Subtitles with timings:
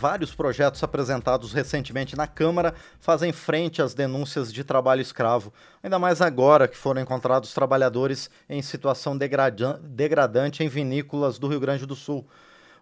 [0.00, 6.22] Vários projetos apresentados recentemente na Câmara fazem frente às denúncias de trabalho escravo, ainda mais
[6.22, 12.24] agora que foram encontrados trabalhadores em situação degradante em vinícolas do Rio Grande do Sul.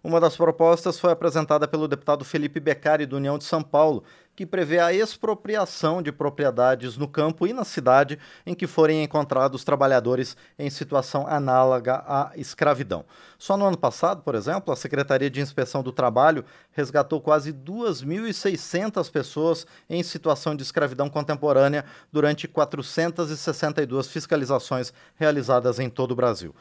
[0.03, 4.03] Uma das propostas foi apresentada pelo deputado Felipe Beccari, do União de São Paulo,
[4.35, 9.63] que prevê a expropriação de propriedades no campo e na cidade em que forem encontrados
[9.63, 13.03] trabalhadores em situação análoga à escravidão.
[13.39, 19.09] Só no ano passado, por exemplo, a Secretaria de Inspeção do Trabalho resgatou quase 2.600
[19.11, 26.53] pessoas em situação de escravidão contemporânea durante 462 fiscalizações realizadas em todo o Brasil.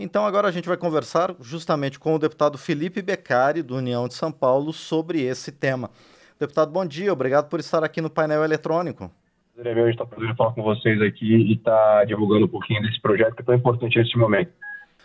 [0.00, 4.14] Então agora a gente vai conversar justamente com o deputado Felipe Beccari, do União de
[4.14, 5.90] São Paulo, sobre esse tema.
[6.38, 9.10] Deputado, bom dia, obrigado por estar aqui no painel eletrônico.
[9.58, 13.34] É meu estar podendo falar com vocês aqui e estar divulgando um pouquinho desse projeto
[13.34, 14.52] que é tão importante nesse momento.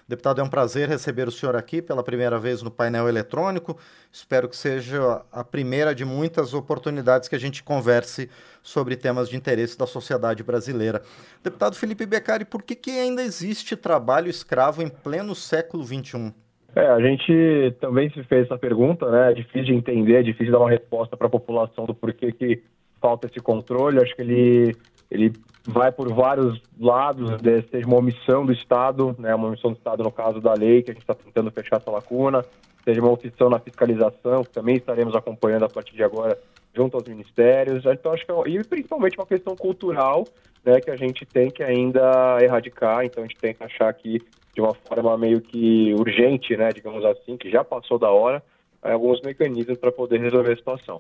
[0.08, 3.78] Deputado, é um prazer receber o senhor aqui pela primeira vez no painel eletrônico.
[4.12, 8.30] Espero que seja a primeira de muitas oportunidades que a gente converse
[8.62, 11.02] sobre temas de interesse da sociedade brasileira.
[11.42, 16.34] Deputado Felipe Beccari, por que, que ainda existe trabalho escravo em pleno século XXI?
[16.76, 19.32] É, a gente também se fez essa pergunta, né?
[19.32, 22.64] É difícil de entender, é difícil dar uma resposta para a população do porquê que
[23.00, 24.02] falta esse controle.
[24.02, 24.76] Acho que ele,
[25.12, 25.34] ele
[25.66, 27.30] vai por vários lados,
[27.72, 29.34] seja uma omissão do Estado, né?
[29.34, 31.90] Uma omissão do Estado no caso da lei, que a gente está tentando fechar essa
[31.90, 32.44] lacuna,
[32.84, 36.38] seja uma omissão na fiscalização, que também estaremos acompanhando a partir de agora
[36.76, 37.86] junto aos ministérios.
[37.86, 40.26] Então, acho que é, e principalmente uma questão cultural,
[40.66, 43.06] né, que a gente tem que ainda erradicar.
[43.06, 44.22] Então, a gente tem que achar que
[44.54, 48.44] de uma forma meio que urgente, né, digamos assim, que já passou da hora,
[48.82, 50.98] alguns mecanismos para poder resolver a situação.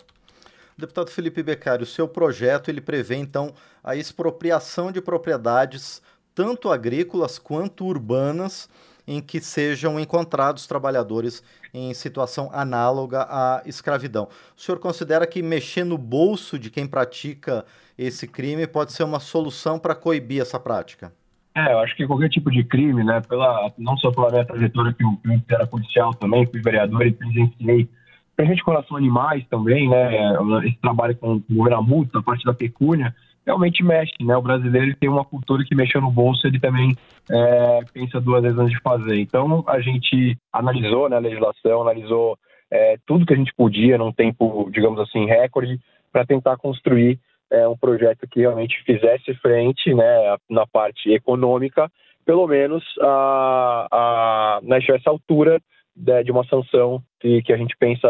[0.77, 6.02] Deputado Felipe Beccari, o seu projeto ele prevê então a expropriação de propriedades
[6.33, 8.67] tanto agrícolas quanto urbanas
[9.07, 11.43] em que sejam encontrados trabalhadores
[11.73, 14.30] em situação análoga à escravidão.
[14.57, 17.65] O senhor considera que mexer no bolso de quem pratica
[17.97, 21.13] esse crime pode ser uma solução para coibir essa prática?
[21.55, 24.92] É, eu acho que qualquer tipo de crime, né, pela, não só pela minha trajetória
[24.93, 27.87] que eu, eu era policial também, fui vereador e presenciei,
[28.36, 30.33] pra gente com relação a animais também, né,
[30.66, 33.14] esse trabalho com o governo a parte da pecúnia,
[33.45, 36.95] realmente mexe, né, o brasileiro tem uma cultura que mexeu no bolso, ele também
[37.30, 39.20] é, pensa duas vezes antes de fazer.
[39.20, 42.38] Então, a gente analisou né, a legislação, analisou
[42.72, 45.80] é, tudo que a gente podia num tempo, digamos assim, recorde,
[46.11, 47.20] para tentar construir
[47.52, 51.92] é, um projeto que realmente fizesse frente né, na parte econômica,
[52.26, 55.61] pelo menos a, a, nessa altura
[55.95, 58.08] de, de uma sanção que a gente pensa,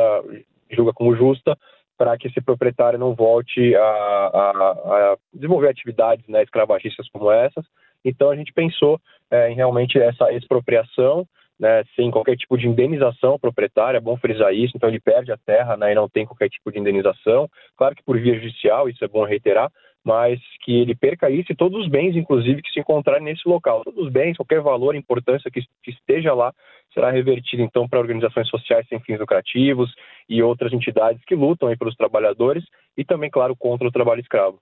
[0.69, 1.57] julga como justa,
[1.97, 7.65] para que esse proprietário não volte a, a, a desenvolver atividades né, escravagistas como essas.
[8.03, 8.99] Então a gente pensou
[9.31, 11.27] é, em realmente essa expropriação
[11.59, 15.37] né, sem qualquer tipo de indenização proprietária, é bom frisar isso, então ele perde a
[15.37, 19.03] terra né, e não tem qualquer tipo de indenização, claro que por via judicial, isso
[19.05, 19.71] é bom reiterar,
[20.03, 23.83] mas que ele perca isso e todos os bens, inclusive, que se encontrarem nesse local.
[23.83, 26.53] Todos os bens, qualquer valor, importância que, que esteja lá,
[26.93, 29.93] será revertido então para organizações sociais sem fins lucrativos
[30.27, 32.63] e outras entidades que lutam aí pelos trabalhadores
[32.97, 34.59] e também, claro, contra o trabalho escravo.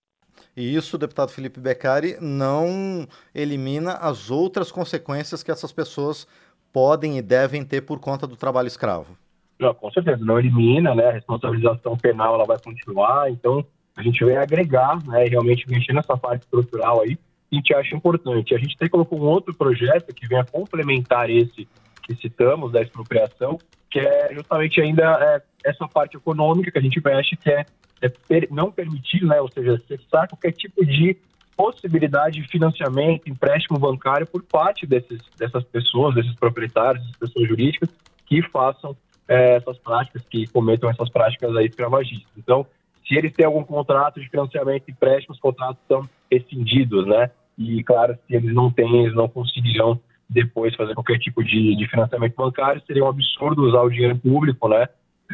[0.55, 6.27] E isso, deputado Felipe Beccari, não elimina as outras consequências que essas pessoas
[6.71, 9.17] podem e devem ter por conta do trabalho escravo.
[9.59, 11.09] Não, com certeza, não elimina, né?
[11.09, 13.65] A responsabilização penal ela vai continuar, então
[13.95, 15.25] a gente vem agregar, né?
[15.25, 17.17] Realmente mexer nessa parte estrutural aí,
[17.51, 18.55] a gente acha importante.
[18.55, 21.67] A gente até colocou um outro projeto que vem a complementar esse
[22.03, 23.59] que citamos da expropriação,
[23.89, 27.65] que é justamente ainda é, essa parte econômica que a gente mexe, que é,
[28.01, 29.39] é per, não permitir, né?
[29.41, 31.17] Ou seja, cessar qualquer tipo de
[31.55, 37.89] possibilidade de financiamento, empréstimo bancário por parte desses, dessas pessoas, desses proprietários, dessas pessoas jurídicas
[38.25, 38.95] que façam
[39.27, 42.31] é, essas práticas, que cometam essas práticas aí escravagistas.
[42.37, 42.65] Então,
[43.11, 47.29] se eles têm algum contrato de financiamento e empréstimo, os contratos são rescindidos, né?
[47.57, 49.99] E, claro, se eles não têm, eles não conseguirão
[50.29, 54.69] depois fazer qualquer tipo de, de financiamento bancário, seria um absurdo usar o dinheiro público,
[54.69, 54.87] né?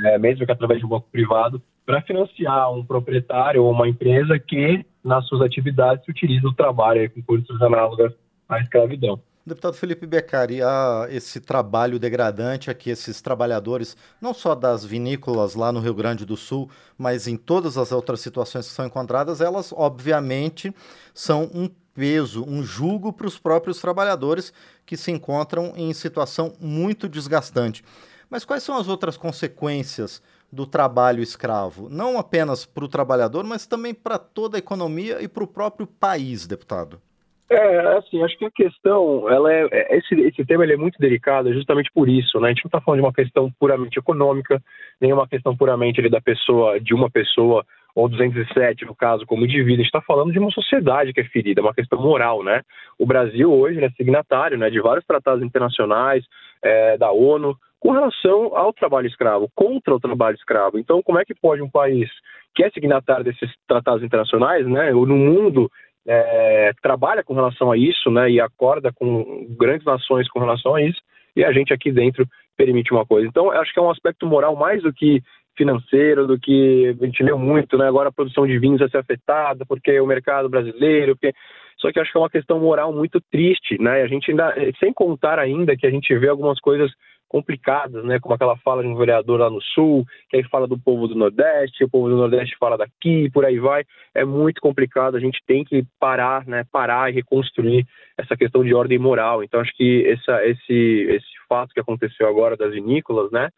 [0.05, 4.39] É, mesmo que através de um banco privado, para financiar um proprietário ou uma empresa
[4.39, 8.11] que, nas suas atividades, utiliza o trabalho com condições análogas
[8.49, 9.19] à escravidão.
[9.47, 15.71] Deputado Felipe Beccari, há esse trabalho degradante aqui, esses trabalhadores, não só das vinícolas lá
[15.71, 19.71] no Rio Grande do Sul, mas em todas as outras situações que são encontradas, elas
[19.71, 20.75] obviamente
[21.13, 24.51] são um peso, um jugo para os próprios trabalhadores
[24.85, 27.85] que se encontram em situação muito desgastante.
[28.29, 30.21] Mas quais são as outras consequências
[30.51, 35.27] do trabalho escravo, não apenas para o trabalhador, mas também para toda a economia e
[35.29, 37.01] para o próprio país, deputado?
[37.49, 40.99] É, assim, acho que a questão, ela é, é, esse, esse tema ele é muito
[40.99, 42.47] delicado justamente por isso, né?
[42.47, 44.61] A gente não está falando de uma questão puramente econômica,
[44.99, 47.65] nem uma questão puramente ali, da pessoa, de uma pessoa,
[47.95, 51.23] ou 207 no caso, como indivíduo, a gente está falando de uma sociedade que é
[51.23, 52.61] ferida, uma questão moral, né?
[52.99, 56.25] O Brasil hoje é signatário né, de vários tratados internacionais,
[56.61, 60.77] é, da ONU, com relação ao trabalho escravo, contra o trabalho escravo.
[60.77, 62.09] Então, como é que pode um país
[62.53, 65.71] que é signatário desses tratados internacionais, né, no mundo
[66.07, 70.81] é, trabalha com relação a isso, né, e acorda com grandes nações com relação a
[70.81, 71.01] isso,
[71.35, 72.25] e a gente aqui dentro
[72.55, 73.27] permite uma coisa.
[73.27, 75.21] Então, acho que é um aspecto moral mais do que
[75.55, 78.99] financeiro, do que a gente leu muito, né, agora a produção de vinhos vai ser
[78.99, 81.33] afetada, porque o mercado brasileiro, porque...
[81.77, 84.93] só que acho que é uma questão moral muito triste, né, a gente ainda, sem
[84.93, 86.91] contar ainda que a gente vê algumas coisas
[87.27, 88.19] complicadas, né?
[88.19, 91.15] Como aquela fala de um vereador lá no sul, que aí fala do povo do
[91.15, 93.83] Nordeste, o povo do Nordeste fala daqui, por aí vai.
[94.13, 95.15] É muito complicado.
[95.15, 96.63] A gente tem que parar, né?
[96.71, 97.85] Parar e reconstruir
[98.17, 99.43] essa questão de ordem moral.
[99.43, 103.49] Então acho que essa, esse esse fato que aconteceu agora das vinícolas, né?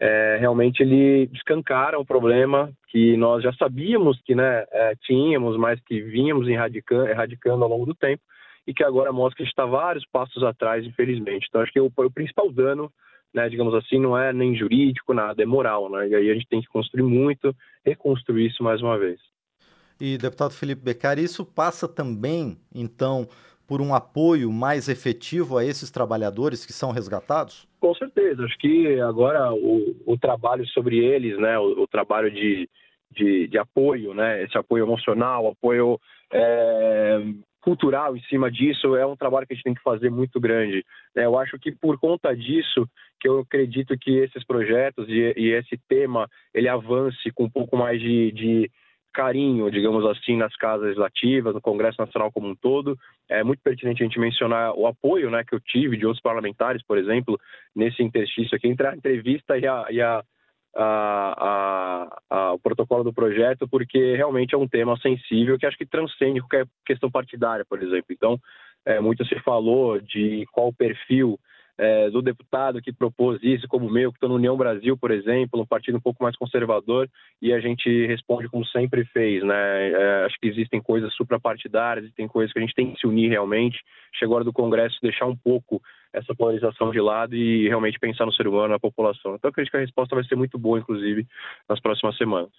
[0.00, 5.80] É, realmente ele escancara um problema que nós já sabíamos que né, é, tínhamos, mas
[5.80, 8.20] que vínhamos erradicando, erradicando ao longo do tempo
[8.66, 11.46] e que agora mostra que a gente está vários passos atrás, infelizmente.
[11.48, 12.90] Então, acho que o, o principal dano,
[13.32, 15.90] né, digamos assim, não é nem jurídico, nada, é moral.
[15.90, 16.08] Né?
[16.08, 19.20] E aí a gente tem que construir muito, reconstruir isso mais uma vez.
[20.00, 23.28] E, deputado Felipe Beccari, isso passa também, então,
[23.66, 27.68] por um apoio mais efetivo a esses trabalhadores que são resgatados?
[27.80, 28.44] Com certeza.
[28.44, 32.68] Acho que agora o, o trabalho sobre eles, né, o, o trabalho de,
[33.12, 35.98] de, de, apoio, né, esse apoio emocional, apoio
[36.32, 37.20] é,
[37.64, 40.84] cultural em cima disso é um trabalho que a gente tem que fazer muito grande.
[41.16, 41.24] Né?
[41.24, 42.86] Eu acho que por conta disso
[43.18, 47.74] que eu acredito que esses projetos e, e esse tema ele avance com um pouco
[47.74, 48.70] mais de, de
[49.14, 52.98] carinho, digamos assim, nas casas legislativas, no Congresso Nacional como um todo.
[53.30, 56.82] É muito pertinente a gente mencionar o apoio né, que eu tive de outros parlamentares,
[56.84, 57.40] por exemplo,
[57.74, 60.22] nesse interstício aqui, entre a entrevista e a, e a
[60.76, 65.76] a, a, a, o protocolo do projeto, porque realmente é um tema sensível que acho
[65.76, 68.06] que transcende qualquer questão partidária, por exemplo.
[68.10, 68.38] Então,
[68.84, 71.38] é, muito se falou de qual perfil
[71.76, 75.10] é, do deputado que propôs isso, como o meu, que estou no União Brasil, por
[75.10, 77.08] exemplo, um partido um pouco mais conservador,
[77.42, 79.90] e a gente responde como sempre fez, né?
[79.90, 83.28] É, acho que existem coisas suprapartidárias, existem coisas que a gente tem que se unir
[83.28, 83.78] realmente.
[84.14, 85.82] Chegou a hora do Congresso deixar um pouco
[86.12, 89.34] essa polarização de lado e realmente pensar no ser humano, na população.
[89.34, 91.26] Então, acredito que a resposta vai ser muito boa, inclusive,
[91.68, 92.52] nas próximas semanas.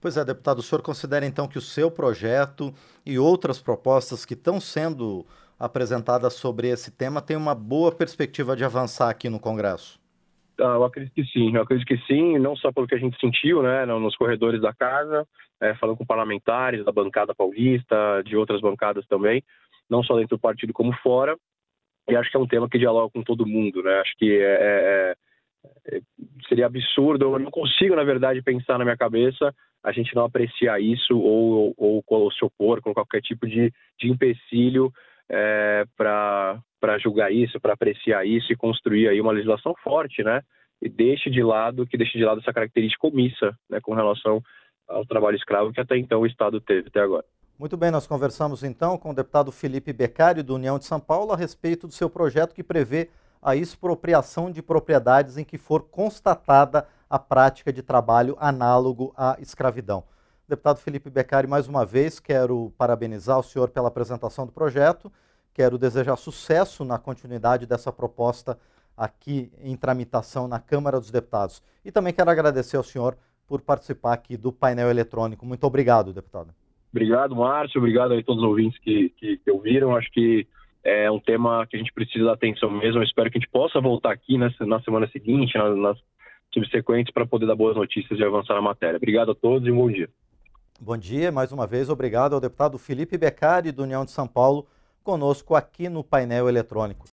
[0.00, 2.72] Pois é, deputado, o senhor considera então que o seu projeto
[3.04, 5.26] e outras propostas que estão sendo
[5.58, 10.00] apresentadas sobre esse tema têm uma boa perspectiva de avançar aqui no Congresso?
[10.60, 13.18] Ah, eu acredito que sim, eu acredito que sim, não só pelo que a gente
[13.20, 15.26] sentiu né, nos corredores da casa,
[15.60, 19.42] é, falando com parlamentares da bancada paulista, de outras bancadas também,
[19.88, 21.36] não só dentro do partido como fora,
[22.08, 24.00] e acho que é um tema que dialoga com todo mundo, né?
[24.00, 25.16] Acho que é, é,
[25.86, 26.00] é,
[26.48, 30.80] seria absurdo, eu não consigo, na verdade, pensar na minha cabeça a gente não apreciar
[30.80, 34.92] isso ou, ou, ou se opor com qualquer tipo de, de empecilho
[35.30, 40.42] é, para julgar isso, para apreciar isso e construir aí uma legislação forte, né?
[40.80, 44.40] E deixe de lado, que deixe de lado essa característica omissa, né, com relação
[44.86, 47.24] ao trabalho escravo que até então o Estado teve até agora.
[47.58, 51.32] Muito bem, nós conversamos então com o deputado Felipe Beccari, do União de São Paulo,
[51.32, 53.10] a respeito do seu projeto que prevê
[53.42, 60.04] a expropriação de propriedades em que for constatada a prática de trabalho análogo à escravidão.
[60.48, 65.12] Deputado Felipe Beccari, mais uma vez, quero parabenizar o senhor pela apresentação do projeto,
[65.52, 68.58] quero desejar sucesso na continuidade dessa proposta
[68.96, 71.62] aqui em tramitação na Câmara dos Deputados.
[71.84, 75.44] E também quero agradecer ao senhor por participar aqui do painel eletrônico.
[75.44, 76.48] Muito obrigado, deputado.
[76.90, 77.78] Obrigado, Márcio.
[77.78, 79.94] Obrigado a todos os ouvintes que, que, que ouviram.
[79.94, 80.46] Acho que
[80.82, 83.00] é um tema que a gente precisa dar atenção mesmo.
[83.00, 85.98] Eu espero que a gente possa voltar aqui na semana seguinte, nas, nas
[86.54, 88.96] subsequentes, para poder dar boas notícias e avançar na matéria.
[88.96, 90.08] Obrigado a todos e um bom dia.
[90.80, 94.64] Bom dia, mais uma vez, obrigado ao deputado Felipe Beccari, do União de São Paulo,
[95.02, 97.04] conosco aqui no painel eletrônico.